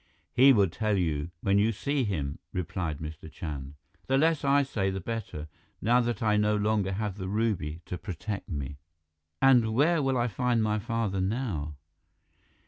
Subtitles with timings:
[0.33, 3.31] "He will tell you when you see him," replied Mr.
[3.31, 3.75] Chand.
[4.07, 5.47] "The less I say, the better,
[5.79, 8.79] now that I no longer have the ruby to protect me."
[9.43, 11.75] "And where will I find my father now?"